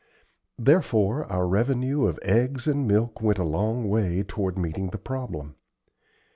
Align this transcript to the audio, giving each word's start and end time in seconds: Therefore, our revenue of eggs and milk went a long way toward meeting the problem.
Therefore, 0.57 1.25
our 1.31 1.47
revenue 1.47 2.07
of 2.07 2.17
eggs 2.23 2.65
and 2.65 2.87
milk 2.87 3.21
went 3.21 3.37
a 3.37 3.43
long 3.43 3.87
way 3.87 4.23
toward 4.23 4.57
meeting 4.57 4.89
the 4.89 4.97
problem. 4.97 5.57